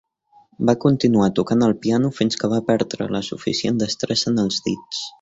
[0.69, 5.09] Va continuar tocant el piano fins que va perdre la suficient destresa en els dits.